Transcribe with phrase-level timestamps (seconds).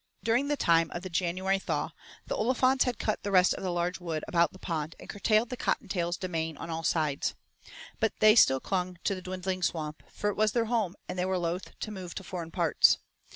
[0.23, 1.91] During the time of the January thaw
[2.25, 5.49] the Olifants had cut the rest of the large wood about the pond and curtailed
[5.51, 7.35] the Cottontails' domain on all sides.
[7.99, 11.25] But they still clung to the dwindling Swamp, for it was their home and they
[11.25, 12.97] were loath to move to foreign parts.